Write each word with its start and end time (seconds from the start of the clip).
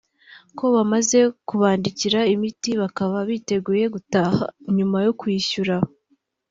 ko 0.57 0.65
bamaze 0.75 1.19
kubandikira 1.47 2.19
imiti 2.33 2.71
bakaba 2.81 3.17
biteguye 3.29 3.85
gutaha 3.95 4.43
nyuma 4.75 4.97
yo 5.05 5.11
kwishyura 5.19 5.75